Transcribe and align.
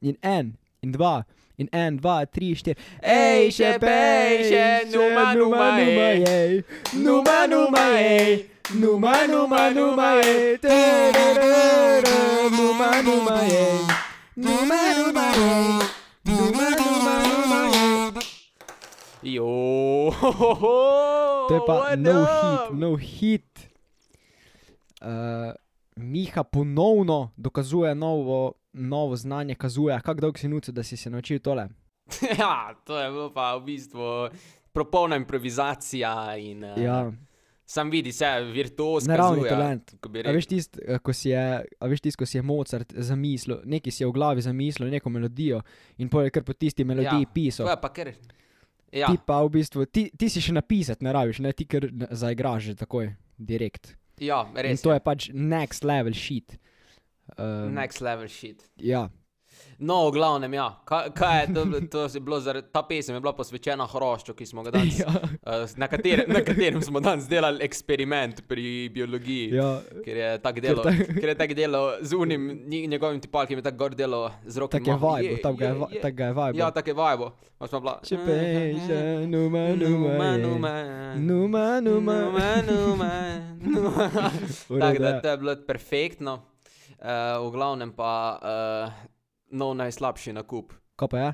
in 0.00 0.16
en, 0.20 0.56
in 0.80 0.92
dva, 0.92 1.24
in 1.56 1.68
en, 1.72 1.96
dva, 1.96 2.24
tri, 2.26 2.54
štiri. 2.54 2.78
Ej, 3.02 3.50
še 3.56 3.74
pej, 3.82 4.44
še 4.50 4.66
numa, 4.92 5.32
numa, 5.34 5.68
ej. 5.82 6.22
ej. 6.22 6.52
Numa, 7.02 7.38
numa, 7.50 7.84
ej. 7.98 8.46
Numa, 8.78 9.14
numa, 9.26 9.62
numa, 9.74 10.10
ej. 10.22 10.58
Tararara, 10.62 12.16
Numa, 12.52 12.90
numa, 13.02 13.38
ej. 13.42 13.78
Numa, 14.36 14.80
numa, 14.98 15.26
ej. 15.34 15.70
Numa, 16.28 16.68
numa, 16.78 17.14
numa, 17.26 17.60
ej. 17.74 17.88
Jo, 19.22 20.12
To 21.48 21.54
je 21.54 21.60
pa 21.66 21.96
no 21.96 22.24
hit, 22.24 22.78
no 22.78 22.94
hit. 22.96 23.70
Uh, 25.02 25.52
Miha 25.96 26.44
ponovno 26.44 27.30
dokazuje 27.36 27.94
novo, 27.94 28.52
novo 28.78 29.16
znanje, 29.16 29.54
kazuje, 29.54 30.00
kako 30.00 30.20
dolgo 30.20 30.38
si 30.38 30.48
nucal, 30.48 30.74
da 30.74 30.82
si 30.82 30.96
se 30.96 31.10
naučil 31.10 31.38
tole. 31.38 31.68
Ja, 32.38 32.74
to 32.84 32.96
je 32.96 33.10
bilo 33.10 33.32
pa 33.32 33.56
v 33.56 33.64
bistvu 33.64 34.28
popolna 34.72 35.16
improvizacija 35.16 36.36
in 36.36 36.64
uh, 36.64 36.78
Ja, 36.78 37.12
sam 37.66 37.90
vidi 37.90 38.12
se, 38.12 38.24
virtuoz. 38.52 39.06
naravni 39.06 39.42
kazuje, 39.42 39.50
talent. 39.50 39.94
bi 40.08 40.22
A 40.24 40.32
veš 40.32 40.46
tisto, 40.46 40.78
eh, 40.86 40.98
ko 40.98 41.12
si 41.12 41.28
je, 41.28 41.64
tisto, 42.02 42.18
ko 42.18 42.26
si 42.26 42.38
je 42.38 42.42
Mozart 42.42 42.94
zamislil, 42.96 43.60
nekaj 43.64 43.92
si 43.92 44.02
je 44.02 44.08
v 44.08 44.12
glavi 44.12 44.40
zamislil, 44.40 44.88
neko 44.88 45.10
melodijo 45.10 45.60
in 45.98 46.08
pol 46.08 46.24
je 46.24 46.30
kar 46.30 46.42
po 46.44 46.52
tisti 46.52 46.84
melodiji 46.84 47.26
Ja, 47.28 47.32
pisal. 47.34 47.66
To 47.66 47.70
je 47.72 47.80
pa 47.80 47.88
kar. 47.92 48.12
Ja, 48.92 49.06
Ti 49.12 49.18
pa 49.26 49.42
v 49.44 49.50
bistvu, 49.52 49.84
ti, 49.84 50.08
ti 50.16 50.30
si 50.32 50.40
še 50.40 50.52
napisati 50.56 51.04
ne 51.04 51.12
rabiš, 51.12 51.42
ne 51.44 51.52
ti 51.52 51.66
kar 51.68 51.84
zaigraš 52.10 52.70
že 52.70 52.74
takoj, 52.74 53.10
direkt. 53.36 53.92
ja 54.16 54.46
In 54.48 54.56
res. 54.56 54.80
to 54.82 54.92
je 54.96 55.00
pač 55.00 55.28
next 55.34 55.84
level 55.84 56.14
shit. 56.16 56.56
Um, 57.36 57.74
Next 57.74 58.00
level 58.00 58.28
shit. 58.28 58.64
Ja, 58.76 59.08
No, 59.80 60.08
v 60.08 60.12
glavnem, 60.12 60.54
ja. 60.54 60.74
Kaj, 60.84 61.10
kaj 61.12 61.40
je 61.40 61.54
to, 61.54 61.62
to 61.88 62.08
je 62.08 62.20
bilo 62.20 62.40
zaradi, 62.40 62.66
ta 62.72 62.82
pesem 62.82 63.14
je 63.14 63.20
bila 63.20 63.32
posvečena 63.32 63.86
hrošču, 63.86 64.34
ki 64.34 64.46
smo 64.46 64.62
ga 64.62 64.70
danes, 64.70 64.98
ja, 65.00 65.06
uh, 65.06 65.70
na, 65.76 65.86
katere, 65.86 66.24
na 66.26 66.40
katerem 66.40 66.82
smo 66.82 67.00
danes 67.00 67.26
delali 67.26 67.62
eksperiment 67.62 68.42
pri 68.48 68.64
biologiji. 68.88 69.50
ja. 69.52 69.68
Ker 70.04 70.16
je 70.16 70.38
tako 70.38 70.60
delo, 70.60 70.82
tak- 70.82 71.12
ker 71.12 71.28
je 71.28 71.34
tako 71.36 71.54
delo 71.54 71.82
z 72.00 72.14
unim 72.14 72.48
njegovim 72.66 73.20
tipalkim, 73.20 73.58
je 73.58 73.62
tako 73.62 73.76
gor 73.76 73.94
delo 73.94 74.22
z 74.44 74.58
rokami. 74.58 74.84
Tako 74.84 75.16
je 75.16 75.22
vibe, 75.22 75.42
tako 75.42 75.56
ga 75.56 75.66
je 75.66 76.32
vibe. 76.32 76.58
Ja, 76.58 76.70
tako 76.70 76.90
je 76.90 76.94
vajbo. 76.94 77.30
Bila. 77.60 78.00
Če 78.02 78.16
peše, 78.18 78.98
numa, 79.26 79.64
numa, 79.70 80.36
numa, 80.38 80.70
je. 80.70 81.18
numa, 81.18 81.74
Numa, 81.80 81.80
numa. 81.80 82.14
numa, 82.14 82.62
numa, 82.62 83.12
numa. 83.60 84.30
V 84.68 84.78
Tako 84.80 84.98
da 84.98 85.20
to 85.20 85.28
je 85.28 85.36
bilo 85.38 85.56
perfektno. 85.66 86.38
Uh, 86.98 87.38
v 87.46 87.50
glavnem 87.54 87.92
pa 87.94 88.12
uh, 88.42 88.90
nov 89.54 89.76
najslabši 89.78 90.32
nakup. 90.34 90.74
Kaj 90.98 91.08
pa 91.08 91.18
je? 91.22 91.28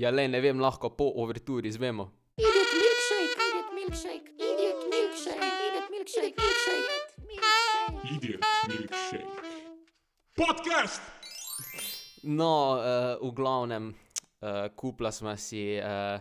Ja, 0.00 0.08
le 0.08 0.24
ne 0.28 0.40
vem, 0.40 0.56
lahko 0.56 0.88
po 0.96 1.10
overturi 1.20 1.68
izvemo. 1.68 2.08
Idiot 2.40 2.72
milkshake, 2.80 3.36
idiot 3.44 3.68
milkshake, 3.76 4.30
idiot 4.40 4.80
milkshake, 4.88 5.50
idiot 5.68 5.90
milkshake, 5.92 6.36
milkshake, 6.40 6.96
milkshake. 7.28 8.14
Idiot 8.16 8.44
Milkshake. 8.68 9.26
Podcast! 10.36 11.02
No, 12.22 12.80
uh, 12.80 13.20
v 13.20 13.32
glavnem, 13.36 13.92
uh, 14.40 14.64
kupla 14.76 15.12
smo 15.12 15.36
si 15.36 15.76
uh, 15.76 16.20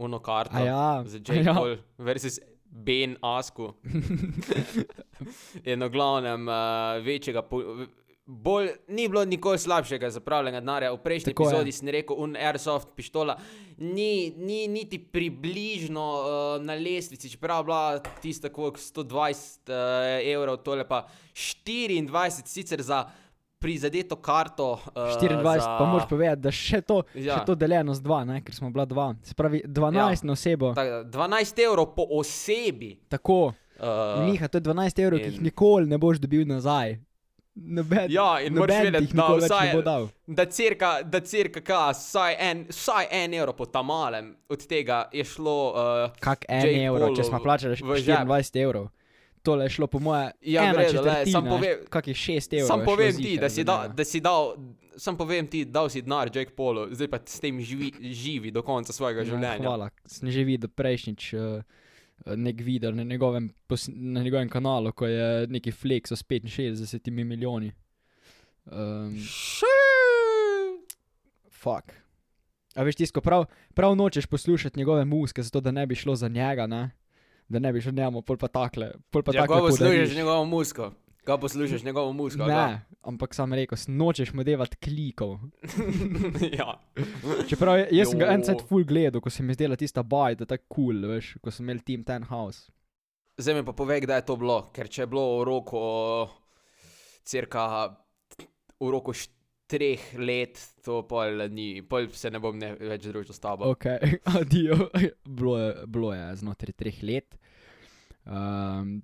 uno 0.00 0.18
karto 0.24 0.56
A 0.56 0.64
ja, 0.64 1.04
za 1.04 1.18
Jake 1.18 1.44
ja. 1.44 1.54
Paul 1.54 1.76
versus 1.98 2.40
Ben 2.64 3.16
Asku. 3.20 3.72
In 5.70 5.84
v 5.84 5.90
glavnem, 5.90 6.48
uh, 6.48 7.04
večjega, 7.04 7.42
bolj, 8.28 8.68
ni 8.88 9.08
bilo 9.08 9.24
nikoli 9.24 9.58
slabšega 9.58 10.10
zapravljanja 10.10 10.60
denarja. 10.60 10.92
V 10.92 11.00
prejšnji 11.02 11.32
Tako 11.32 11.42
je. 11.42 11.48
epizodi 11.48 11.72
sem 11.72 11.88
rekel, 11.88 12.16
un 12.18 12.36
Airsoft 12.36 12.88
pištola 12.96 13.38
ni, 13.78 14.32
ni 14.36 14.66
niti 14.68 14.98
približno 14.98 16.04
uh, 16.18 16.64
na 16.64 16.74
lestvici, 16.74 17.30
čeprav 17.30 17.60
je 17.60 17.64
bila 17.64 18.02
tista 18.22 18.48
koliko 18.48 18.78
120 18.78 19.72
uh, 19.72 20.32
evrov, 20.32 20.56
tole 20.56 20.88
pa 20.88 21.06
24, 21.34 22.44
sicer 22.44 22.82
za 22.82 23.06
prizadeto 23.58 24.16
karto. 24.16 24.72
Uh, 24.72 24.80
24, 24.92 25.60
za, 25.60 25.76
pa 25.78 25.84
moraš 25.84 26.08
povedati, 26.08 26.42
da 26.42 26.50
še 26.50 26.80
to, 26.80 27.02
ja. 27.14 27.38
Še 27.38 27.46
to 27.46 27.54
deljeno 27.58 27.94
z 27.94 28.04
2, 28.04 28.18
ne? 28.28 28.40
ker 28.44 28.54
smo 28.54 28.70
bila 28.70 28.86
2. 28.86 29.08
Se 29.22 29.34
pravi, 29.34 29.62
12 29.66 29.96
ja. 29.98 30.10
na 30.22 30.32
osebo. 30.32 30.74
ta- 30.74 31.02
12 31.04 31.64
evrov 31.64 31.94
po 31.96 32.06
osebi. 32.20 32.94
Tako, 33.08 33.52
Uh, 33.80 34.24
Miha, 34.24 34.48
to 34.48 34.58
je 34.58 34.62
12 34.62 34.98
evrov, 34.98 35.18
ki 35.18 35.24
jih 35.24 35.36
in- 35.36 35.44
nikoli 35.44 35.86
ne 35.86 35.98
boš 35.98 36.18
dobil 36.18 36.44
nazaj. 36.44 36.98
Noben, 37.56 38.06
Ja, 38.08 38.38
in 38.40 38.54
moraš 38.54 38.84
vedeti, 38.84 39.14
da 39.14 39.22
vsaj- 39.34 39.66
ne 39.66 39.82
da 40.28 40.44
cirka, 40.46 41.02
da 41.04 41.20
cirka 41.20 41.60
ka, 41.60 41.90
vsaj, 41.90 42.36
en, 42.40 42.66
vsaj 42.68 43.06
en 43.12 43.34
evro 43.34 43.52
po 43.52 43.66
tam 43.66 43.86
malem 43.86 44.36
od 44.48 44.64
tega 44.64 45.08
je 45.12 45.24
šlo. 45.24 45.56
Uh, 45.68 46.12
Kak 46.20 46.44
en 46.48 46.60
Jake 46.60 46.84
evro, 46.84 47.08
če 47.08 47.14
Paulu 47.16 47.24
smo 47.24 47.38
plačali 47.40 47.74
žep. 47.74 47.86
24 47.86 48.56
evrov. 48.58 48.88
Tole 49.42 49.64
je 49.64 49.70
šlo 49.70 49.86
po 49.86 49.98
moje. 49.98 50.30
Ja, 50.42 50.72
glej, 50.72 50.86
četrtina, 50.86 51.26
sam 51.26 51.44
povem- 51.46 51.82
kakih 51.88 52.16
6 52.16 52.52
evrov. 52.52 52.66
sam 52.66 52.80
je 52.80 52.84
povem 52.86 53.16
ti, 53.16 53.38
da 53.38 53.48
si, 53.48 53.64
da, 53.64 53.82
njega. 53.82 53.94
da 53.94 54.04
si 54.04 54.20
dal. 54.20 54.54
Sam 54.96 55.16
povem 55.16 55.46
ti, 55.46 55.64
dal 55.64 55.88
si 55.88 56.02
denar 56.02 56.26
Jake 56.28 56.50
Paulu, 56.52 56.88
zdaj 56.90 57.08
pa 57.08 57.18
s 57.24 57.38
tem 57.38 57.60
živi, 57.60 57.90
živi 58.04 58.50
do 58.50 58.62
konca 58.62 58.92
svojega 58.92 59.20
Ja, 59.20 59.24
življenja. 59.26 59.62
Hvala, 59.62 59.90
sem 60.04 60.30
že 60.30 60.42
videl 60.42 60.68
prejšnjič 60.68 61.32
uh, 61.34 61.62
nek 62.26 62.60
video 62.60 62.92
na 62.92 63.02
njegovem, 63.02 63.50
na 63.88 64.22
njegovem 64.22 64.48
kanalu, 64.48 64.92
ko 64.92 65.06
je 65.06 65.46
neki 65.46 65.72
flex 65.72 66.12
s 66.12 66.24
65 66.24 67.10
milijoni. 67.24 67.72
Um, 68.66 69.16
fuck. 71.50 71.92
A 72.74 72.82
veš, 72.82 72.96
tisto, 72.96 73.20
prav, 73.20 73.44
prav 73.74 73.96
nočeš 73.96 74.26
poslušati 74.26 74.78
njegove 74.78 75.04
muske, 75.04 75.42
zato 75.42 75.60
da 75.60 75.70
ne 75.70 75.86
bi 75.86 75.94
šlo 75.94 76.16
za 76.16 76.28
njega, 76.28 76.66
ne? 76.66 76.90
da 77.48 77.58
ne 77.58 77.72
bi 77.72 77.80
šlo 77.80 77.92
njemu, 77.92 78.22
pol 78.22 78.36
pa 78.36 78.48
takle. 78.48 78.92
Pol 79.10 79.22
pa 79.22 79.32
Ja, 79.34 79.46
takle 79.46 79.60
poslušaš 79.60 80.16
njegovo 80.16 80.44
musko, 80.44 80.92
ko 81.28 81.36
poslušaš 81.38 81.84
njegovo 81.84 82.08
ali 82.08 82.16
Ne, 82.48 82.80
ampak 83.04 83.34
sam 83.36 83.52
rekel, 83.52 83.78
nočeš 83.88 84.32
mu 84.32 84.44
devati 84.44 84.80
klikov. 84.80 85.36
ja. 86.58 86.80
Čeprav 87.48 87.78
je- 87.78 87.88
jaz 88.00 88.10
sem 88.10 88.18
ga 88.18 88.32
en 88.32 88.40
Jo. 88.40 88.48
cajt 88.48 88.64
full 88.68 88.84
gledal, 88.84 89.20
ko 89.20 89.30
se 89.30 89.42
mi 89.42 89.52
je 89.52 89.60
zdela 89.60 89.76
tista 89.76 90.02
baj, 90.02 90.40
da 90.40 90.48
je 90.48 90.52
tako 90.56 90.64
kul, 90.68 90.84
cool, 91.02 91.08
veš, 91.12 91.34
ko 91.44 91.52
sem 91.52 91.68
imel 91.68 91.84
Team 91.84 92.04
Ten 92.04 92.24
House. 92.32 92.70
Zdaj 93.38 93.54
mi 93.54 93.62
pa 93.62 93.72
povej, 93.72 94.00
kdaj 94.02 94.18
je 94.18 94.26
to 94.26 94.36
bilo, 94.36 94.56
ker 94.74 94.88
če 94.88 95.04
je 95.04 95.06
bilo 95.06 95.26
v 95.38 95.44
roku, 95.46 95.82
cirka 97.22 97.92
v 98.80 98.90
roku 98.90 99.12
treh 99.68 100.00
let, 100.18 100.56
to 100.82 101.02
pol 101.04 101.44
ni, 101.52 101.82
pol 101.84 102.08
se 102.16 102.30
ne 102.32 102.40
bom 102.40 102.56
ne 102.56 102.72
več 102.74 103.04
družil 103.04 103.36
s 103.36 103.42
tabo. 103.42 103.68
Ok, 103.68 103.84
adijo. 104.40 104.88
bilo, 105.28 105.58
je, 105.60 105.74
bilo 105.86 106.14
je 106.16 106.24
znotraj 106.40 106.72
treh 106.72 107.02
let. 107.04 107.36
Um, 108.24 109.02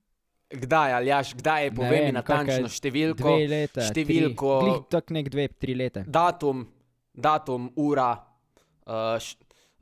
Kdaj, 0.57 0.93
ali 0.93 1.07
jaš, 1.07 1.35
kdaj 1.35 1.65
je, 1.65 1.71
povej 1.73 2.01
mi 2.01 2.07
je 2.07 2.13
natančno 2.13 2.69
številko, 2.71 3.19
dve 3.19 3.49
leta. 3.49 3.81
številko- 3.83 4.61
Tri, 4.61 4.71
glih 4.71 4.81
tak 4.89 5.11
nek 5.11 5.29
dve, 5.29 5.49
tri 5.51 5.75
leta. 5.75 6.05
datum, 6.05 6.67
datum, 7.15 7.73
ura, 7.77 8.13
uh, 8.87 8.93
š, 9.17 9.37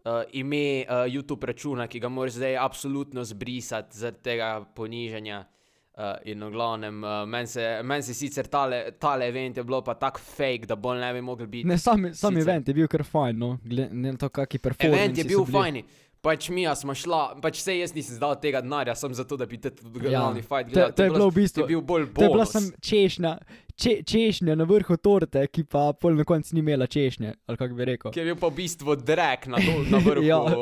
uh, 0.04 0.22
ime 0.32 0.56
uh, 0.80 1.06
YouTube 1.06 1.44
računa, 1.44 1.86
ki 1.86 1.98
ga 1.98 2.08
moraš 2.08 2.32
zdaj 2.32 2.56
absolutno 2.58 3.24
zbrisati 3.24 3.96
zaradi 3.96 4.22
tega 4.22 4.64
ponižanja. 4.74 5.44
Uh, 5.92 6.16
in 6.24 6.40
v 6.40 6.50
glavnem, 6.50 7.02
uh, 7.04 7.26
meni 7.26 7.46
se, 7.46 7.60
men 7.82 8.00
se 8.02 8.14
sicer 8.14 8.46
tale, 8.46 8.92
tale 8.92 9.26
event 9.28 9.56
je 9.56 9.62
bilo 9.62 9.82
pa 9.82 9.92
tako 9.94 10.20
fake, 10.20 10.64
da 10.64 10.74
bolj 10.74 10.98
ne 10.98 11.12
bi 11.12 11.20
mogel 11.20 11.46
biti. 11.46 11.68
Ne, 11.68 11.76
sam, 11.76 12.06
sam 12.14 12.32
Sicer. 12.32 12.38
event 12.40 12.68
je 12.68 12.74
bil 12.74 12.88
kar 12.88 13.04
fajn, 13.04 13.36
no, 13.36 13.58
glede 13.62 13.92
na 13.92 14.14
to, 14.14 14.30
kakšni 14.30 14.58
performanci 14.58 14.96
Event 14.96 15.18
je 15.18 15.24
bil 15.24 15.38
so 15.38 15.44
bili. 15.44 15.52
fajn. 15.54 15.82
Pač 16.22 16.48
mi 16.48 16.62
smo 16.72 16.94
šla, 16.94 17.40
pač 17.42 17.56
se 17.58 17.74
jaz 17.74 17.90
nisem 17.92 18.14
zdal 18.14 18.36
tega 18.38 18.60
denarja, 18.60 18.94
sem 18.94 19.10
zato, 19.10 19.34
da 19.36 19.44
bi 19.44 19.58
te 19.58 19.72
Ja, 19.74 20.20
glavni 20.20 20.40
fight 20.40 20.68
to- 20.68 20.72
gledal. 20.72 20.92
to 20.92 21.02
je 21.02 21.10
bilo 21.10 21.26
v 21.26 21.34
bistvu- 21.34 21.54
To 21.56 21.60
je 21.60 21.66
bil 21.66 21.80
bolj 21.82 22.04
To 22.14 22.22
je 22.22 22.28
bila 22.28 22.46
sem 22.46 22.70
češnja, 22.80 23.32
če, 23.74 24.02
češnja 24.04 24.54
na 24.54 24.64
vrhu 24.64 24.96
torte, 24.96 25.42
ki 25.48 25.64
pa 25.64 25.92
pol 25.92 26.14
na 26.14 26.22
koncu 26.22 26.54
ni 26.54 26.60
imela 26.60 26.86
češnje, 26.86 27.34
ali 27.44 27.56
kako 27.56 27.74
bi 27.74 27.84
rekel. 27.84 28.12
Ki 28.12 28.20
je 28.20 28.24
bil 28.24 28.36
pa 28.36 28.46
v 28.46 28.54
bistvu 28.54 28.94
drek 28.96 29.46
na, 29.48 29.58
to, 29.58 29.72
na 29.90 29.98
vrhu 30.06 30.22
Ja. 30.22 30.38
ja. 30.38 30.54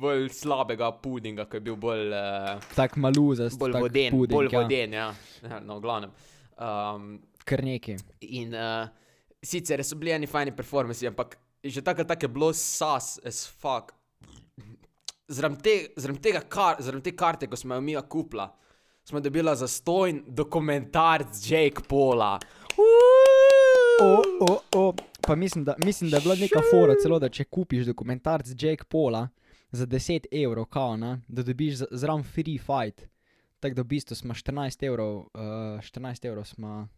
bolj 0.00 0.30
slabega 0.30 0.88
pudinga, 0.94 1.44
ki 1.44 1.56
je 1.56 1.60
bil 1.60 1.76
bolj, 1.76 2.08
uh, 2.08 2.56
Tak 2.74 2.96
maluzast, 2.96 3.58
bolj 3.60 3.72
tak 3.74 3.82
voden. 3.82 4.10
puding, 4.10 4.32
bolj 4.32 4.48
ja. 4.48 4.58
voden, 4.58 4.92
ja. 4.94 5.08
ja 5.44 5.60
no, 5.60 5.76
v 5.76 5.80
glavnem. 5.82 6.10
Um, 6.56 7.20
Kar 7.44 7.60
neki. 7.60 7.98
in 8.22 8.54
uh, 8.54 8.88
sicer 9.42 9.84
so 9.84 9.96
bili 9.96 10.12
eni 10.12 10.26
fajni 10.26 10.52
performanci, 10.52 11.04
ampak 11.06 11.36
že 11.62 11.82
tako 11.82 12.04
tako 12.04 12.24
je 12.24 12.28
bilo 12.30 12.52
sas 12.54 13.20
as 13.20 13.44
fuck. 13.46 13.92
Zaradi 15.28 15.62
te, 15.62 15.74
tega, 16.20 16.40
kar, 16.40 16.80
zaradi 16.80 17.02
te 17.02 17.16
karte, 17.16 17.46
ko 17.46 17.56
smo 17.56 17.74
jo 17.74 17.80
mi 17.80 17.94
kupila, 18.08 18.48
smo 19.04 19.20
dobila 19.20 19.54
zastojn 19.54 20.24
dokumentarc 20.26 21.50
Jake 21.50 21.82
Paula. 21.88 22.38
O, 24.00 24.22
o, 24.40 24.60
o. 24.74 24.94
Pa 25.22 25.34
mislim 25.34 25.64
da, 25.64 25.74
mislim, 25.78 26.10
da 26.10 26.16
je 26.16 26.20
bila 26.20 26.34
neka 26.34 26.60
fora 26.70 26.94
celo, 27.02 27.18
da 27.18 27.28
če 27.28 27.44
kupiš 27.44 27.86
dokumentarc 27.86 28.48
Jake 28.50 28.84
Paula 28.84 29.28
za 29.70 29.86
10 29.86 30.26
evrov, 30.32 30.64
kao, 30.66 30.96
ne, 30.96 31.20
da 31.28 31.42
dobiš 31.42 31.74
zraven 31.90 32.24
free 32.24 32.58
fight. 32.58 33.06
Tako 33.60 33.74
da 33.74 33.82
v 33.82 33.86
bistvu 33.86 34.16
smo 34.16 34.34
14 34.34 34.86
evrov, 34.86 35.16
uh, 35.16 35.30
14 35.80 36.26
evrov 36.26 36.44
smo 36.44 36.88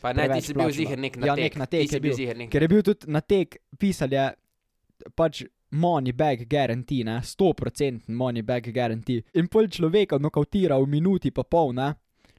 Pa 0.00 0.12
ne, 0.12 0.28
ti 0.30 0.40
si 0.40 0.54
bil 0.54 0.62
plačala. 0.62 0.72
ziher 0.72 0.98
nek 0.98 1.16
na 1.16 1.26
Ja, 1.26 1.34
tek. 1.34 1.44
nek 1.44 1.56
natek 1.56 1.80
ti 1.80 1.88
si 1.88 1.94
je 1.94 2.00
bil 2.00 2.10
bil. 2.10 2.36
nek. 2.36 2.50
Ker 2.50 2.62
je 2.62 2.68
bil 2.68 2.82
tudi 2.82 3.06
na 3.06 3.20
tek 3.20 3.56
pisal 3.78 4.12
je 4.12 4.24
pač 5.14 5.44
money 5.70 6.12
back 6.12 6.46
guarantee, 6.46 7.04
ne, 7.04 7.20
100% 7.20 8.08
money 8.08 8.42
back 8.42 8.68
guarantee. 8.68 9.22
In 9.34 9.46
pol 9.48 9.66
človeka 9.68 10.18
nokautira 10.18 10.78
v 10.78 10.86
minuti 10.86 11.30
pa 11.30 11.42
pol, 11.42 11.72
ne. 11.72 11.94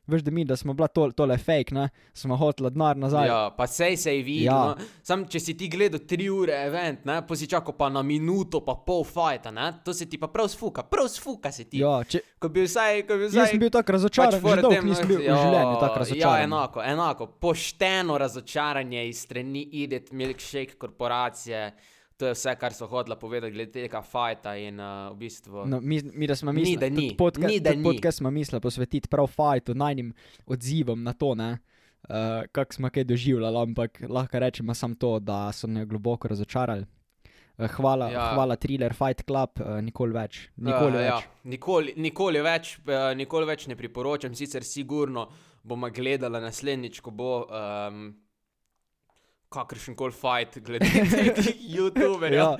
Veš, 0.08 0.22
da 0.24 0.32
mi, 0.32 0.46
da 0.46 0.56
smo 0.56 0.72
bila 0.74 0.88
to, 0.88 1.12
tole 1.12 1.36
fake, 1.38 1.74
ne, 1.76 1.90
smo 2.14 2.38
hotela 2.38 2.70
denar 2.70 2.96
nazaj. 2.96 3.28
Ja, 3.28 3.50
pa 3.52 3.68
sej 3.68 3.98
se 3.98 4.14
je 4.16 4.22
videl. 4.24 4.46
Ja. 4.46 4.56
Ja. 4.56 4.76
No. 4.80 4.86
Sam, 5.04 5.26
če 5.28 5.40
si 5.40 5.54
ti 5.54 5.68
gledal 5.68 6.00
tri 6.00 6.30
ure 6.30 6.56
event, 6.64 7.04
ne, 7.06 7.18
pa 7.28 7.36
si 7.36 7.44
čakal 7.46 7.76
pa 7.76 7.90
na 7.90 8.00
minuto, 8.02 8.62
pa 8.62 8.78
pol 8.78 9.04
fajta, 9.04 9.52
ne, 9.52 9.74
to 9.84 9.92
se 9.94 10.06
ti 10.06 10.16
pa 10.18 10.28
prav 10.28 10.48
sfuka, 10.48 10.84
prav 10.84 11.10
sfuka 11.10 11.52
se 11.52 11.66
ti. 11.66 11.80
ja 11.80 12.00
če, 12.06 12.22
Ko 12.40 12.48
bi 12.48 12.64
vsaj, 12.64 13.04
ko 13.04 13.18
bi 13.18 13.28
vsaj. 13.28 13.40
jaz 13.40 13.50
sem 13.50 13.60
bil 13.60 13.70
tako 13.70 13.92
razočaran, 13.92 14.32
že 14.32 14.40
dolgo 14.40 14.72
tem, 14.72 14.88
nisem 14.88 15.08
bil 15.08 15.18
v 15.18 15.26
ja, 15.26 15.36
življenju 15.36 15.76
tako 15.76 15.92
Ja, 15.92 16.00
razočaran. 16.00 16.44
enako, 16.44 16.84
enako. 16.86 17.28
Pošteno 17.44 18.18
razočaranje 18.18 19.08
iz 19.10 19.20
strani 19.20 19.68
Idet 19.74 20.12
Milkshake 20.14 20.80
korporacije. 20.80 21.74
To 22.18 22.26
je 22.26 22.34
vse, 22.34 22.56
kar 22.58 22.74
so 22.74 22.88
hotela 22.90 23.16
povedati 23.16 23.54
glede 23.54 23.72
tega 23.72 24.02
fajta 24.02 24.56
in 24.58 24.80
uh, 24.80 25.12
v 25.14 25.18
bistvu. 25.20 25.66
No, 25.70 25.80
mi, 25.82 26.02
mi, 26.14 26.28
da 26.28 26.36
smo 26.36 26.52
mislili, 26.52 26.78
da 26.78 26.90
ni. 26.90 27.12
Podka, 27.18 27.48
Ni, 27.48 27.60
da 27.60 27.76
ni. 27.76 27.84
Podcast 27.84 28.18
smo 28.18 28.32
mislili 28.32 28.62
posvetiti 28.62 29.10
prav 29.10 29.28
fajtu, 29.28 29.76
najnim 29.76 30.14
odzivom 30.46 31.04
na 31.04 31.14
to, 31.14 31.36
ne. 31.36 31.58
Uh, 32.10 32.46
kako 32.52 32.74
smo 32.74 32.90
kaj 32.90 33.04
doživljali, 33.04 33.58
ampak 33.58 34.02
lahko 34.10 34.40
rečemo 34.40 34.74
samo 34.74 34.96
to, 34.96 35.20
da 35.20 35.52
so 35.54 35.68
me 35.68 35.86
globoko 35.86 36.28
razočarali. 36.28 36.86
Uh, 37.58 37.70
hvala. 37.72 38.10
Ja. 38.10 38.34
hvala, 38.34 38.56
Thriller 38.56 38.94
Fight 38.94 39.26
Club, 39.26 39.50
uh, 39.62 39.82
nikoli 39.82 40.14
več. 40.14 40.50
Nikoli 40.58 40.98
Uh, 40.98 40.98
več. 40.98 41.08
ja, 41.10 41.22
nikoli, 41.44 41.94
nikoli, 41.98 42.42
več, 42.42 42.78
uh, 42.88 43.12
nikoli 43.18 43.46
več 43.46 43.68
ne 43.68 43.76
priporočam, 43.76 44.34
sicer 44.36 44.64
sigurno 44.64 45.28
bomo 45.64 45.90
gledali 45.90 46.42
naslednjič, 46.42 47.02
ko 47.02 47.12
bo 47.12 47.32
um, 47.46 48.08
kakršen 49.50 49.96
koli 49.96 50.12
fight 50.14 50.60
glede 50.60 50.86
teh 51.36 51.54
YouTuberjev. 51.68 52.38
Ja, 52.38 52.58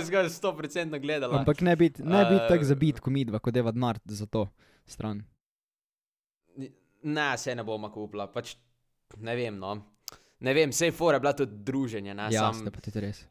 Zgolj 0.00 0.28
100% 0.28 0.98
gledala. 0.98 1.38
ampak 1.38 1.60
ne 1.60 1.76
biti 1.76 2.02
ne 2.02 2.24
bit 2.24 2.40
Eh, 2.40 2.48
tako 2.48 2.64
zabit, 2.64 3.00
ko 3.00 3.10
midva, 3.10 3.38
ko 3.38 3.50
deva 3.50 3.70
denar 3.70 3.98
za 4.04 4.26
to 4.26 4.46
stran. 4.86 5.22
Ne, 7.04 7.38
se 7.38 7.54
ne 7.54 7.62
bomo 7.62 7.90
kupila, 7.90 8.26
pač 8.26 8.54
ne 9.18 9.36
vem. 9.36 9.58
No. 9.58 9.74
Ne 10.40 10.52
vem, 10.52 10.70
sej 10.70 10.90
fora 10.90 11.16
je 11.16 11.20
bila 11.20 11.32
tudi 11.34 11.52
druženje. 11.62 12.12
Ne, 12.12 12.26
Ja, 12.26 12.50
sam, 12.50 12.64
pa 12.66 12.80
tudi 12.80 13.00
res. 13.00 13.22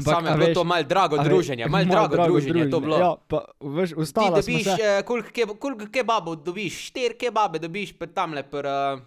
sam 0.00 0.24
je 0.24 0.32
bilo 0.32 0.46
veš- 0.46 0.54
to 0.54 0.64
malo 0.64 0.82
drago 0.84 1.16
a 1.16 1.22
ve- 1.22 1.24
druženje, 1.26 1.66
malo 1.66 1.84
drago 1.94 2.16
druženje 2.18 2.60
je 2.60 2.70
to 2.70 2.80
bilo. 2.80 2.98
Ja, 2.98 3.10
pa 3.24 3.40
veš, 3.58 3.90
Ti 3.90 3.96
ustala 3.96 4.28
smo 4.34 4.36
dobiš, 4.42 4.64
se. 4.66 4.76
eh, 4.82 5.02
koliko 5.02 5.30
ke, 5.30 5.46
koliko 5.56 5.86
kebabov 5.88 6.36
dobiš, 6.38 6.78
štiri 6.86 7.16
kebabe 7.16 7.58
dobiš 7.58 7.94
pri 7.94 8.08
tamle, 8.10 8.42
pri 8.44 8.66
uh, 8.66 9.00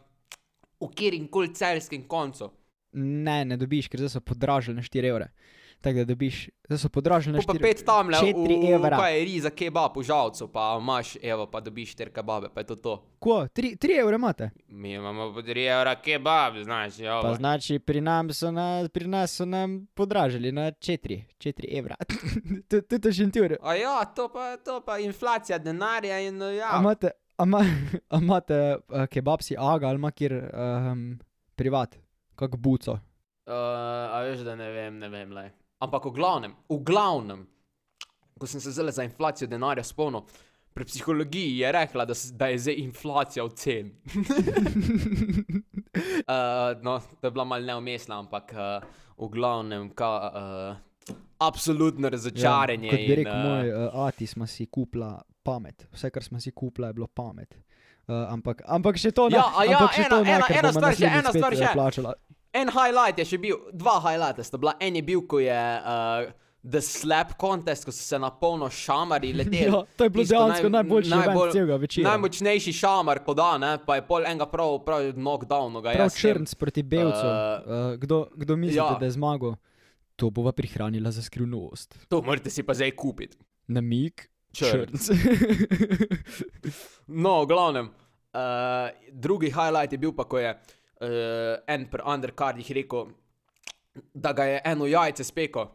v 0.80 0.92
kjerim 0.92 1.28
koli 1.28 1.52
celskem 1.52 2.06
koncu. 2.06 2.50
Ne, 2.94 3.46
ne 3.46 3.58
dobiš, 3.58 3.88
ker 3.90 4.10
so 4.10 4.22
podražili 4.22 4.76
na 4.76 4.82
4 4.82 5.10
evre. 5.10 5.30
Tako 5.84 5.98
da 5.98 6.06
dobiš, 6.06 6.50
zdaj 6.66 6.78
so 6.78 6.90
podražili 6.90 7.34
na 7.36 7.42
Po 7.42 7.54
pa 7.54 7.54
4 7.54 7.62
pet 7.62 7.82
tamle, 7.86 8.18
4 8.18 8.34
v, 8.48 8.74
evra. 8.74 8.98
kaj 8.98 9.18
je 9.20 9.26
riza 9.26 9.50
kebab 9.50 9.98
v 9.98 10.04
žalcu, 10.04 10.48
pa 10.48 10.78
imaš, 10.80 11.18
evo, 11.22 11.48
pa 11.52 11.60
dobiš 11.60 11.92
štiri 11.92 12.12
kebabe, 12.14 12.48
pa 12.54 12.64
je 12.64 12.68
to 12.72 12.76
to. 12.76 12.94
Ko? 13.20 13.42
3 13.52 14.00
evre 14.00 14.16
imate? 14.16 14.52
Mi 14.68 14.94
imamo 14.94 15.34
po 15.34 15.42
tri 15.42 15.66
evra 15.66 15.96
kebab, 15.96 16.62
znaš, 16.64 17.00
ja. 17.00 17.20
Pa 17.22 17.34
znači, 17.36 17.80
pri, 17.80 18.02
na, 18.02 18.24
pri 18.94 19.08
nas 19.08 19.36
so 19.36 19.46
nam 19.46 19.88
podražili 19.94 20.52
na 20.52 20.72
4, 20.72 21.24
4 21.38 21.78
evra. 21.78 21.96
to, 22.70 22.82
to, 22.88 23.00
to 23.00 23.08
je 23.08 23.14
šentur. 23.14 23.58
A 23.62 23.76
ja, 23.76 24.06
to 24.06 24.30
pa, 24.34 24.58
to 24.58 24.80
pa 24.86 25.00
inflacija 25.00 25.58
denarja 25.58 26.20
in 26.20 26.42
eh, 26.42 26.56
ja. 26.56 26.70
A 26.72 26.80
imate, 26.80 27.12
a 27.38 27.44
ima- 27.44 27.66
a 28.14 28.18
imate 28.18 28.76
uh, 28.88 29.06
kebabsi 29.06 29.56
aga 29.60 29.88
ali 29.88 29.96
ima 29.96 30.12
kjer 30.12 30.34
um, 30.54 31.20
privat, 31.56 31.98
kak 32.44 32.58
buco. 32.58 32.98
Uh, 33.44 33.54
a 34.10 34.22
veš, 34.24 34.44
da 34.44 34.56
ne 34.56 34.70
vem, 34.72 35.00
ne 35.00 35.10
vem, 35.10 35.32
le. 35.32 35.46
Ampak 35.80 36.06
v 36.06 36.14
glavnem, 36.16 36.54
v 36.70 36.78
glavnem, 36.80 37.42
ko 38.40 38.48
sem 38.48 38.62
se 38.64 38.72
zdaj 38.72 38.92
za 38.92 39.04
inflacijo 39.04 39.48
denarja 39.48 39.84
spomnil, 39.84 40.24
pri 40.74 40.86
psihologiji 40.86 41.58
je 41.60 41.72
rekla, 41.72 42.06
da, 42.06 42.14
da 42.34 42.48
je 42.48 42.58
zdaj 42.60 42.76
inflacija 42.80 43.44
v 43.44 43.52
cen. 43.54 43.92
uh, 46.28 46.80
no, 46.86 47.00
to 47.22 47.28
je 47.28 47.32
bila 47.32 47.44
mal 47.46 47.62
neumestna, 47.62 48.20
ampak 48.20 48.54
uh, 48.54 48.84
v 49.18 49.30
glavnem, 49.30 49.90
ka, 49.90 50.10
uh, 50.26 51.14
absolutno 51.40 52.10
razočaranje. 52.10 52.88
Ja, 52.88 52.92
kot 52.92 53.00
bi 53.00 53.16
rekel 53.16 53.34
eh, 53.34 53.44
moj 53.44 53.72
uh, 53.74 54.08
ati, 54.08 54.28
smo 54.28 54.48
si 54.48 54.66
kupila 54.66 55.14
pamet. 55.44 55.88
Vse, 55.92 56.10
kar 56.10 56.24
smo 56.24 56.40
si 56.40 56.52
kupila, 56.52 56.88
je 56.88 56.94
bilo 56.94 57.08
pamet. 57.08 57.54
Uh, 58.08 58.26
ampak, 58.28 58.64
ampak 58.68 58.98
še 59.00 59.12
to 59.12 59.30
ne. 59.30 59.38
Ja, 59.38 59.46
ja, 59.64 59.80
ena- 59.80 60.10
to 60.10 60.24
ne, 60.24 60.32
ena- 60.32 60.48
ker 60.48 60.58
ena 60.58 60.72
bomo 60.72 60.80
stvar 60.80 60.96
še, 60.96 61.12
ena 61.20 61.32
stvar 61.32 61.54
eh, 61.54 61.58
še. 61.58 61.70
Plačala. 61.74 62.14
En 62.54 62.70
highlight 62.70 63.18
je 63.18 63.26
še 63.26 63.38
bil, 63.40 63.58
dva 63.74 63.98
highlighta 64.02 64.44
sta 64.44 64.58
bila. 64.58 64.76
En 64.80 64.96
je 64.96 65.02
bil, 65.04 65.22
ko 65.24 65.40
je 65.40 65.50
uh, 65.52 66.28
The 66.64 66.80
Slap 66.80 67.34
Contest, 67.36 67.84
ko 67.84 67.92
so 67.92 68.00
se 68.00 68.16
na 68.16 68.30
polno 68.32 68.70
šamari 68.70 69.34
leteli. 69.40 69.66
Ja, 69.66 69.82
to 69.92 70.04
je 70.04 70.12
bilo 70.12 70.24
dejansko 70.26 70.68
naj- 70.68 70.76
najboljši 70.78 71.12
najbolj- 71.12 71.52
celega 71.52 71.76
večera. 71.78 72.06
Najmočnejši 72.08 72.74
šamar, 72.74 73.20
ko 73.20 73.34
da, 73.34 73.58
ne, 73.58 73.78
pa 73.80 73.96
je 73.96 74.04
pol 74.04 74.24
enega 74.24 74.46
prav, 74.48 74.78
prav 74.80 75.10
knockdown. 75.14 75.82
Ga 75.82 75.96
Prav 75.96 76.14
črnc 76.16 76.54
proti 76.56 76.84
belcu. 76.86 77.26
eh, 77.26 77.34
Uh, 77.66 77.96
kdo, 77.98 78.28
kdo 78.36 78.56
mislite, 78.56 78.80
ja. 78.80 78.96
da 78.96 79.06
je 79.06 79.12
zmagal? 79.12 79.58
To 80.16 80.30
bova 80.30 80.52
prihranila 80.52 81.10
za 81.10 81.22
skrivnost. 81.22 81.98
To 82.08 82.22
morate 82.22 82.50
si 82.50 82.62
pa 82.62 82.74
zdaj 82.74 82.94
kupiti. 82.94 83.34
Namik. 83.68 84.30
Črnc. 84.54 84.94
Črnc. 85.02 85.10
No, 87.08 87.42
v 87.42 87.48
glavnem. 87.48 87.90
Uh, 88.32 88.90
drugi 89.12 89.48
highlight 89.48 89.92
je 89.92 89.98
bil 90.00 90.12
pa, 90.12 90.24
ko 90.24 90.38
je 90.38 90.54
uh, 91.02 91.58
en 91.68 91.88
pri 91.90 92.06
undercardih 92.06 92.72
rekel, 92.72 93.12
da 94.14 94.34
ga 94.34 94.46
je 94.50 94.62
eno 94.66 94.88
jajce 94.90 95.24
speko. 95.24 95.68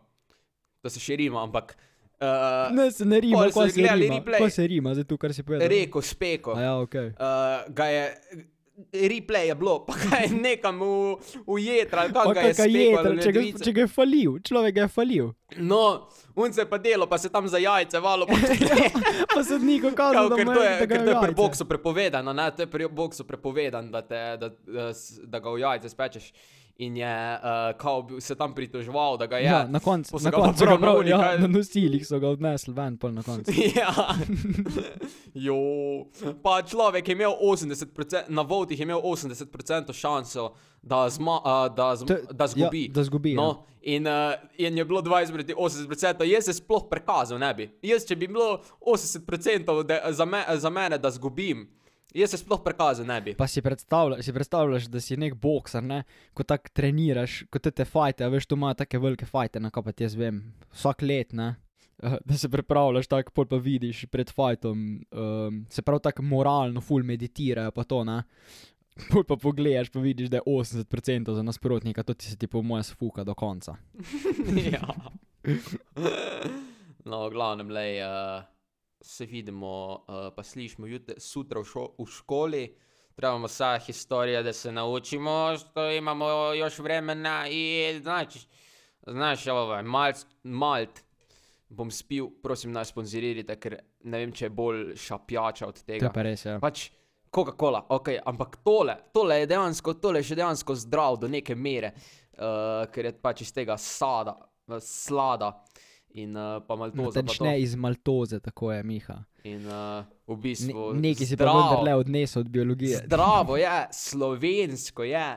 To 0.82 0.90
se 0.90 1.00
še 1.02 1.16
rima, 1.18 1.42
ampak. 1.42 1.74
Uh, 2.18 2.74
ne, 2.74 2.90
se 2.90 3.06
ne 3.06 3.20
rima, 3.22 3.44
ko 3.54 3.66
se 3.68 3.80
gledali 3.80 4.08
rima. 4.08 4.18
replay. 4.18 4.42
Ko 4.42 4.50
se 4.50 4.66
rima, 4.66 4.94
zdaj 4.94 5.06
tu, 5.06 5.18
kar 5.18 5.34
si 5.34 5.42
povedal. 5.46 5.70
Rekel 5.70 6.02
speko. 6.02 6.54
A 6.58 6.62
ja, 6.62 6.72
ok. 6.82 6.94
uh, 6.94 7.66
ga 7.74 7.86
je, 7.90 8.04
replay 8.92 9.48
je 9.48 9.54
bilo, 9.54 9.86
pa 9.86 9.94
ga 9.94 10.16
je 10.16 10.28
nekam 10.28 10.80
v, 10.80 11.16
v 11.46 11.58
jedra, 11.58 12.00
ali 12.06 12.12
kako 12.12 12.32
je 12.32 12.54
ali 12.98 13.22
če, 13.22 13.32
ga- 13.32 13.40
ledvice. 13.40 13.64
če 13.64 13.72
ga 13.72 13.80
je 13.80 13.88
falil, 13.88 14.38
človek 14.40 14.74
ga 14.74 14.82
je 14.86 14.88
falil. 14.88 15.32
No, 15.56 16.08
un 16.36 16.52
se 16.52 16.60
je 16.62 16.68
pa 16.70 16.78
delo, 16.78 17.06
pa 17.06 17.18
se 17.18 17.28
tam 17.28 17.48
za 17.48 17.58
jajce 17.58 18.00
valo. 18.00 18.26
Pa 18.26 18.34
Pa 19.34 19.44
sodnik 19.44 19.82
Kao, 19.82 19.90
ukazal, 19.90 20.28
da 20.28 20.36
ker 20.36 20.46
to 20.46 20.62
je, 20.62 20.78
ker 20.86 21.04
to 21.04 21.10
je 21.10 21.18
pri 21.22 21.34
boksu 21.34 21.64
prepovedano, 21.64 22.32
ne? 22.32 22.50
to 22.50 22.62
je 22.62 22.70
pri 22.70 22.88
boksu 22.88 23.24
prepovedano, 23.24 23.90
da, 23.90 24.02
te, 24.02 24.22
da, 24.40 24.48
da, 24.48 24.92
da 25.24 25.38
ga 25.38 25.50
v 25.50 25.60
jajce 25.60 25.88
spečeš. 25.88 26.32
In 26.78 26.96
je 26.96 27.06
uh, 27.34 27.40
kao 27.76 28.20
se 28.20 28.34
tam 28.34 28.54
pritoževal, 28.54 29.16
da 29.16 29.26
ga 29.26 29.36
je. 29.36 29.44
Ja, 29.44 29.66
na 29.66 29.80
koncu, 29.80 30.16
na 30.20 30.30
koncu 30.32 30.58
prav 30.58 30.70
na 30.70 30.86
prav, 30.86 31.08
ja, 31.08 31.18
kaj- 31.18 31.40
na 31.40 31.46
nosilih 31.48 32.06
so 32.06 32.18
ga 32.18 32.28
odnesli 32.28 32.74
ven, 32.74 32.96
pol 32.96 33.10
na 33.12 33.22
koncu. 33.22 33.50
Ja, 33.76 34.14
jo. 35.34 35.56
Pa 36.42 36.62
človek 36.62 37.08
je 37.08 37.12
imel 37.12 37.32
80%, 37.42 37.82
na 38.28 38.42
votih 38.42 38.78
je 38.78 38.84
imel 38.84 39.00
80% 39.00 39.44
šanso, 39.92 40.52
da, 40.82 41.08
zma, 41.10 41.32
uh, 41.34 41.74
da, 41.74 41.96
zm, 41.96 42.06
To- 42.06 42.32
da 42.32 42.46
zgubi. 42.46 42.84
Ja, 42.84 42.92
da 42.92 43.04
zgubi. 43.04 43.32
Ja. 43.32 43.36
No, 43.36 43.48
in, 43.82 44.06
uh, 44.06 44.12
in 44.56 44.78
je 44.78 44.84
bilo 44.84 45.02
20 45.02 45.32
proti 45.32 45.54
80%, 45.54 46.24
jaz 46.24 46.44
se 46.44 46.52
sploh 46.54 46.86
prekazal 46.90 47.38
ne 47.38 47.54
bi. 47.54 47.70
Jaz, 47.82 48.04
če 48.04 48.16
bi 48.16 48.26
bilo 48.28 48.60
80% 48.82 49.26
de, 49.82 50.00
za, 50.10 50.24
me, 50.24 50.44
za 50.54 50.70
mene, 50.70 50.98
da 50.98 51.10
zgubim, 51.10 51.66
jaz 52.14 52.30
se 52.30 52.40
sploh 52.40 52.60
prekazal 52.64 53.06
ne 53.06 53.20
bi. 53.20 53.34
Pa 53.38 53.46
si 53.46 53.62
predstavljaš, 53.62 54.24
si 54.24 54.32
predstavljaš, 54.32 54.88
da 54.92 55.00
si 55.00 55.16
nek 55.16 55.34
bokser, 55.34 55.82
ne? 55.84 56.02
ko 56.34 56.42
tako 56.42 56.72
treniraš, 56.72 57.42
ko 57.50 57.58
te 57.58 57.70
te 57.70 57.84
fajte, 57.84 58.24
a 58.24 58.32
veš, 58.32 58.46
tu 58.46 58.56
ima 58.58 58.74
take 58.74 58.98
velike 58.98 59.26
fajte, 59.26 59.60
na 59.60 59.70
kaj 59.70 59.84
pa 59.88 59.92
ti 59.92 60.06
jaz 60.06 60.16
vem, 60.18 60.42
vsak 60.72 61.02
let, 61.02 61.32
ne. 61.32 61.54
Eh, 62.02 62.18
Da 62.24 62.36
se 62.38 62.48
pripravljaš 62.48 63.08
tako, 63.10 63.32
pol 63.34 63.46
pa 63.50 63.56
vidiš 63.56 64.06
pred 64.06 64.30
fajtom, 64.30 65.04
um, 65.10 65.62
se 65.70 65.82
prav 65.82 65.98
tako 65.98 66.22
moralno, 66.22 66.80
full 66.80 67.02
meditirajo, 67.04 67.70
pa 67.74 67.84
to, 67.84 68.04
ne. 68.04 68.22
Pol 69.12 69.22
pa 69.24 69.36
pogledaš, 69.36 69.90
pa 69.94 70.00
vidiš, 70.02 70.28
da 70.30 70.40
je 70.40 70.46
80% 70.46 71.34
za 71.34 71.42
nasprotnika, 71.42 72.02
to 72.02 72.14
ti 72.14 72.26
se 72.26 72.36
ti 72.36 72.46
po 72.46 72.62
mojem 72.62 72.82
sfuka 72.82 73.24
do 73.24 73.34
konca. 73.34 73.76
ja. 74.72 74.94
No, 77.04 77.28
v 77.28 77.30
glavnem, 77.30 77.70
lej, 77.70 78.02
uh, 78.02 78.42
se 79.08 79.26
vidimo, 79.26 80.04
uh, 80.08 80.34
pa 80.36 80.42
slišimo 80.42 80.86
jutri, 80.86 81.14
sutra 81.20 81.60
v, 81.60 81.64
šo, 81.64 81.86
v 81.98 82.06
šoli. 82.12 82.64
Trebamo 83.16 83.48
vsa 83.48 83.78
historija, 83.78 84.42
da 84.42 84.52
se 84.52 84.72
naučimo, 84.72 85.56
što 85.58 85.90
imamo 85.90 86.28
još 86.54 86.78
vremena 86.78 87.48
i 87.50 87.98
znači, 88.02 88.38
znaš, 89.06 89.46
ovo, 89.46 89.82
malt, 89.82 90.26
malt 90.42 91.00
bom 91.68 91.90
spil, 91.90 92.28
prosim, 92.42 92.72
nas 92.72 92.92
sponzorirajte, 92.92 93.56
ker 93.56 93.78
ne 94.04 94.20
vem, 94.22 94.32
če 94.32 94.44
je 94.44 94.50
bolj 94.50 94.84
šapjača 94.96 95.66
od 95.66 95.80
To 95.80 95.86
tega. 95.86 96.06
je 96.06 96.12
pa 96.14 96.22
res, 96.22 96.44
ja. 96.44 96.60
Pač 96.60 96.90
Coca-Cola, 97.34 97.86
ok, 97.88 98.12
ampak 98.24 98.60
tole, 98.64 98.94
tole 99.12 99.40
je 99.40 99.50
dejansko, 99.50 99.96
tole 100.02 100.20
je 100.20 100.30
še 100.30 100.38
dejansko 100.38 100.76
zdrav 100.84 101.16
do 101.24 101.32
neke 101.32 101.56
mere, 101.56 101.94
uh, 101.96 102.84
ker 102.92 103.08
je 103.08 103.16
pač 103.18 103.42
iz 103.48 103.56
tega 103.56 103.80
sada, 103.80 104.36
uh, 104.68 104.78
slada 104.84 105.54
in 106.18 106.32
uh, 106.32 106.42
pa 106.62 106.76
maltoza. 106.76 107.02
pa 107.04 107.12
to. 107.12 107.22
Natančne 107.22 107.60
iz 107.60 107.74
Maltoze, 107.74 108.40
tako 108.40 108.72
je 108.72 108.82
Miha. 108.84 109.16
In 109.44 109.66
uh, 109.66 109.72
v 110.26 110.30
Ne, 110.30 110.36
bistvu. 110.38 110.92
nekaj 110.94 111.26
si 111.26 111.36
pa 111.36 111.44
zdravo- 111.44 111.60
vendarle 111.60 111.94
odnesel 111.96 112.40
od 112.40 112.48
biologije. 112.48 112.96
Zdravo 112.98 113.56
je, 113.56 113.70
slovensko 113.92 115.04
je. 115.04 115.28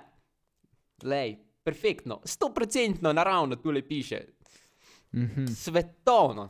Lej, 1.03 1.31
perfektno, 1.63 2.19
stoprocentno 2.25 3.13
naravno 3.13 3.55
tu 3.55 3.71
le 3.71 3.81
piše. 3.83 4.21
Mhm. 5.13 5.45
Svetovno. 5.47 6.49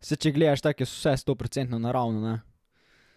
Se 0.00 0.16
če 0.16 0.30
gledaš 0.30 0.60
tako, 0.60 0.82
je 0.82 0.86
vse 0.86 1.10
100% 1.18 1.78
naravno, 1.78 2.20
ne? 2.22 2.40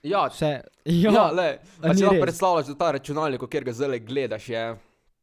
Ja, 0.03 0.27
Vse, 0.27 0.45
ja, 0.45 0.61
ja, 0.85 1.11
ja 1.13 1.25
le. 1.27 1.49
a 1.79 1.93
ni 1.93 2.01
lahko 2.01 2.21
predstavljaš, 2.21 2.65
da 2.67 2.75
ta 2.75 2.91
računalnik, 2.91 3.41
kjer 3.43 3.63
ga 3.63 3.73
zdaj 3.73 3.99
gledaš, 4.01 4.49
je. 4.49 4.63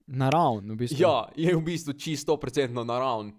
naravno, 0.06 0.74
v 0.74 0.76
bistvu. 0.76 1.00
Ja, 1.00 1.28
je 1.36 1.56
v 1.56 1.60
bistvu 1.62 1.92
čisto 1.94 2.36
procentno 2.36 2.84
naravno. 2.84 3.32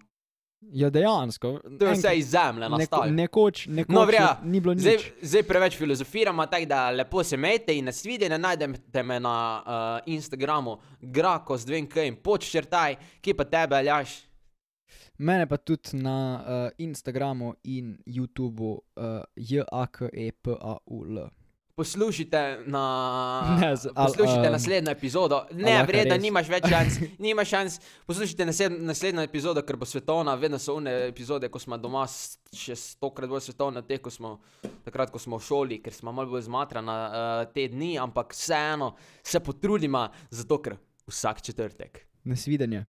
Ja 0.62 0.90
dejansko. 0.90 1.60
To 1.78 1.86
je 1.86 1.92
vse 1.92 2.14
iz 2.14 2.28
zemlje 2.28 2.60
Neko, 2.60 2.78
nastalo. 2.78 3.06
nekoč, 3.06 3.66
nekoč 3.66 3.88
No, 3.90 4.04
vrja, 4.04 4.20
je- 4.20 4.36
ni 4.44 4.60
bilo 4.60 4.74
nič. 4.74 4.82
Zdaj, 4.82 4.98
zdaj 5.22 5.42
preveč 5.42 5.76
filozofiramo, 5.76 6.46
tako 6.46 6.64
da 6.66 6.90
lepo 6.90 7.24
se 7.24 7.36
mejte 7.36 7.74
in 7.74 7.84
nas 7.84 8.04
vidite, 8.04 8.38
najdete 8.38 9.02
me 9.02 9.20
na 9.20 9.34
uh, 9.58 9.62
Instagramu, 10.06 10.76
grako 11.00 11.56
z 11.56 11.64
dvem 11.64 11.86
k 11.86 11.96
in 12.04 12.16
počrtaj, 12.16 12.96
ki 13.20 13.34
pa 13.34 13.44
tebe 13.44 13.76
aljaš. 13.76 14.26
Mene 15.18 15.46
pa 15.46 15.56
tudi 15.56 15.88
na 15.94 16.14
uh, 16.36 16.42
Instagramu 16.78 17.54
in 17.64 17.98
YouTubu 18.06 18.70
uh, 18.96 19.04
J-A-K-E-P-A-U-L. 19.36 21.28
Poslušajte, 21.80 22.40
na, 22.66 23.56
Ne, 23.60 23.76
z- 23.76 23.88
al- 23.94 24.06
poslušajte 24.06 24.46
um, 24.46 24.52
naslednjo 24.52 24.92
epizodo. 24.92 25.38
Ne, 25.52 25.78
res? 25.86 26.20
nimaš 26.20 26.48
več 26.48 26.68
šans. 26.68 26.98
Nimaš 27.18 27.48
šans. 27.48 27.78
Poslušajte 28.06 28.46
nasled, 28.46 28.76
naslednjo 28.84 29.24
epizodo, 29.24 29.62
ker 29.62 29.76
bo 29.76 29.88
svetovna. 29.88 30.34
Vedno 30.34 30.58
so 30.58 30.76
une 30.76 30.92
epizode, 31.08 31.48
ko 31.48 31.58
smo 31.58 31.78
doma 31.80 32.04
še 32.52 32.76
stokrat 32.76 33.32
bolj 33.32 33.40
svetovne, 33.42 33.80
te, 33.82 33.96
ko 33.96 34.12
smo, 34.12 34.34
takrat, 34.84 35.08
ko 35.08 35.18
smo 35.18 35.40
v 35.40 35.42
šoli, 35.42 35.80
ker 35.80 35.92
smo 35.92 36.12
malo 36.12 36.28
bolj 36.30 36.44
zmatrana 36.46 36.98
uh, 37.00 37.48
te 37.48 37.64
dni, 37.66 37.96
ampak 37.98 38.36
vseeno 38.36 38.92
se 39.24 39.40
potrudimo, 39.40 40.04
zato 40.30 40.60
ker 40.60 40.76
vsak 41.08 41.40
četrtek. 41.42 42.04
Nasvidenje. 42.22 42.76